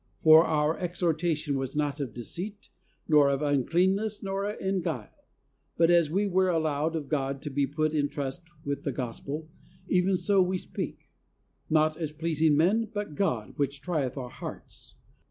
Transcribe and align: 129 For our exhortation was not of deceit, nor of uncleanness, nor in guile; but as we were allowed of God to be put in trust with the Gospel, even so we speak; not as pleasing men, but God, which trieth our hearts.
129 0.23 0.23
For 0.23 0.51
our 0.51 0.79
exhortation 0.83 1.57
was 1.59 1.75
not 1.75 1.99
of 1.99 2.15
deceit, 2.15 2.69
nor 3.07 3.29
of 3.29 3.43
uncleanness, 3.43 4.23
nor 4.23 4.49
in 4.49 4.81
guile; 4.81 5.13
but 5.77 5.91
as 5.91 6.09
we 6.09 6.25
were 6.25 6.49
allowed 6.49 6.95
of 6.95 7.07
God 7.07 7.39
to 7.43 7.51
be 7.51 7.67
put 7.67 7.93
in 7.93 8.09
trust 8.09 8.41
with 8.65 8.81
the 8.83 8.91
Gospel, 8.93 9.47
even 9.87 10.15
so 10.15 10.41
we 10.41 10.57
speak; 10.57 11.11
not 11.69 11.97
as 11.97 12.13
pleasing 12.13 12.57
men, 12.57 12.89
but 12.91 13.13
God, 13.13 13.53
which 13.57 13.79
trieth 13.79 14.17
our 14.17 14.29
hearts. 14.31 14.95